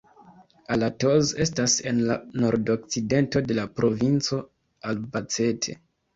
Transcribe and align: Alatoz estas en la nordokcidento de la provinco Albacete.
Alatoz 0.75 1.33
estas 1.45 1.75
en 1.91 1.99
la 2.07 2.15
nordokcidento 2.45 3.43
de 3.53 3.59
la 3.61 3.67
provinco 3.83 4.43
Albacete. 4.95 5.79